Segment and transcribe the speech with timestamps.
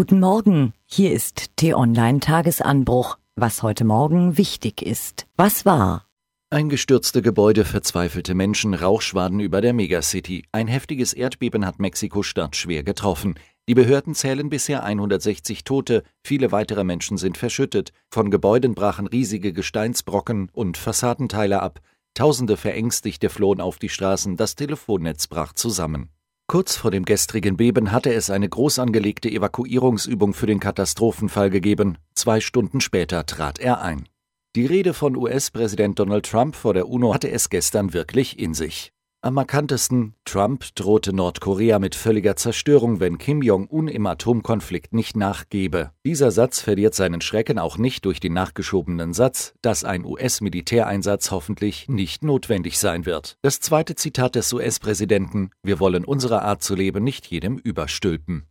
[0.00, 5.26] Guten Morgen, hier ist T-Online Tagesanbruch, was heute Morgen wichtig ist.
[5.36, 6.06] Was war?
[6.48, 10.46] Eingestürzte Gebäude, verzweifelte Menschen, Rauchschwaden über der Megacity.
[10.52, 13.34] Ein heftiges Erdbeben hat Mexiko-Stadt schwer getroffen.
[13.68, 17.92] Die Behörden zählen bisher 160 Tote, viele weitere Menschen sind verschüttet.
[18.10, 21.80] Von Gebäuden brachen riesige Gesteinsbrocken und Fassadenteile ab.
[22.14, 26.08] Tausende Verängstigte flohen auf die Straßen, das Telefonnetz brach zusammen.
[26.50, 31.96] Kurz vor dem gestrigen Beben hatte es eine groß angelegte Evakuierungsübung für den Katastrophenfall gegeben.
[32.16, 34.08] Zwei Stunden später trat er ein.
[34.56, 38.90] Die Rede von US-Präsident Donald Trump vor der UNO hatte es gestern wirklich in sich.
[39.22, 45.90] Am markantesten, Trump drohte Nordkorea mit völliger Zerstörung, wenn Kim Jong-un im Atomkonflikt nicht nachgebe.
[46.06, 51.86] Dieser Satz verliert seinen Schrecken auch nicht durch den nachgeschobenen Satz, dass ein US-Militäreinsatz hoffentlich
[51.86, 53.36] nicht notwendig sein wird.
[53.42, 58.46] Das zweite Zitat des US-Präsidenten, wir wollen unsere Art zu leben nicht jedem überstülpen.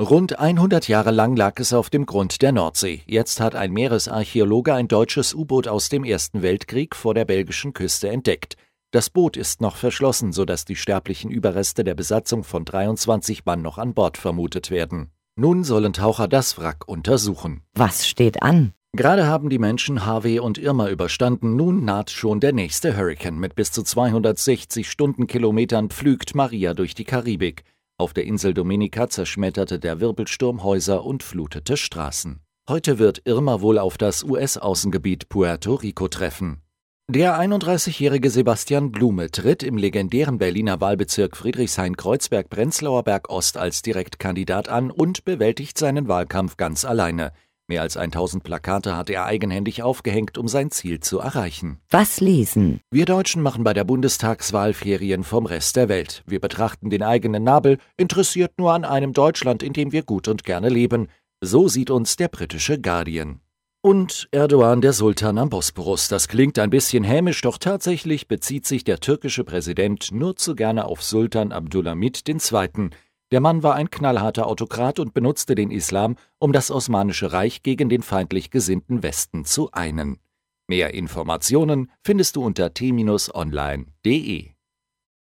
[0.00, 3.02] Rund 100 Jahre lang lag es auf dem Grund der Nordsee.
[3.06, 8.10] Jetzt hat ein Meeresarchäologe ein deutsches U-Boot aus dem Ersten Weltkrieg vor der belgischen Küste
[8.10, 8.56] entdeckt.
[8.94, 13.76] Das Boot ist noch verschlossen, sodass die sterblichen Überreste der Besatzung von 23 Mann noch
[13.76, 15.10] an Bord vermutet werden.
[15.34, 17.62] Nun sollen Taucher das Wrack untersuchen.
[17.74, 18.72] Was steht an?
[18.92, 23.36] Gerade haben die Menschen Harvey und Irma überstanden, nun naht schon der nächste Hurrikan.
[23.36, 27.64] Mit bis zu 260 Stundenkilometern pflügt Maria durch die Karibik.
[27.98, 32.38] Auf der Insel Dominica zerschmetterte der Wirbelsturm Häuser und flutete Straßen.
[32.68, 36.63] Heute wird Irma wohl auf das US-Außengebiet Puerto Rico treffen.
[37.10, 44.90] Der 31-jährige Sebastian Blume tritt im legendären Berliner Wahlbezirk Friedrichshain-Kreuzberg-Prenzlauer Berg Ost als Direktkandidat an
[44.90, 47.32] und bewältigt seinen Wahlkampf ganz alleine.
[47.68, 51.78] Mehr als 1000 Plakate hat er eigenhändig aufgehängt, um sein Ziel zu erreichen.
[51.90, 52.80] Was lesen?
[52.90, 56.22] Wir Deutschen machen bei der Bundestagswahl Ferien vom Rest der Welt.
[56.26, 60.42] Wir betrachten den eigenen Nabel, interessiert nur an einem Deutschland, in dem wir gut und
[60.44, 61.08] gerne leben.
[61.42, 63.40] So sieht uns der britische Guardian.
[63.84, 66.08] Und Erdogan der Sultan am Bosporus.
[66.08, 70.86] Das klingt ein bisschen hämisch, doch tatsächlich bezieht sich der türkische Präsident nur zu gerne
[70.86, 72.88] auf Sultan Abdulhamid II.
[73.30, 77.90] Der Mann war ein knallharter Autokrat und benutzte den Islam, um das Osmanische Reich gegen
[77.90, 80.18] den feindlich gesinnten Westen zu einen.
[80.66, 84.53] Mehr Informationen findest du unter t-online.de.